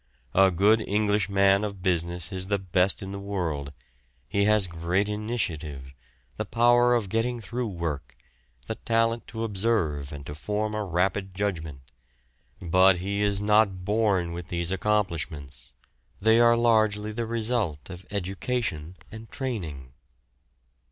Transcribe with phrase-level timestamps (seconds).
[0.33, 3.71] A good English man of business is the best in the world,
[4.27, 5.93] he has great initiative,
[6.37, 8.17] the power of getting through work,
[8.65, 11.81] the talent to observe and to form a rapid judgment,
[12.59, 15.71] but he is not born with these accomplishments,
[16.19, 19.93] they are largely the result of education and training.